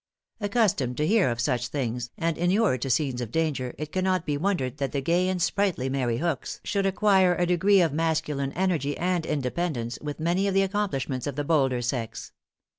[0.39, 4.35] Accustomed to hear of such things, and inured to scenes of danger, it cannot be
[4.35, 8.97] wondered, that the gay and sprightly Mary Hooks should acquire a degree of masculine energy
[8.97, 12.31] and independence, with many of the accomplishments of the bolder sex.